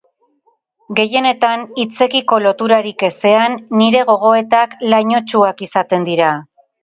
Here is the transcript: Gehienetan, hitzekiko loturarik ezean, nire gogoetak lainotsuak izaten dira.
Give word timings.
Gehienetan, 0.99 1.65
hitzekiko 1.83 2.39
loturarik 2.45 3.05
ezean, 3.09 3.57
nire 3.81 4.01
gogoetak 4.09 4.75
lainotsuak 4.95 5.65
izaten 5.69 6.09
dira. 6.11 6.33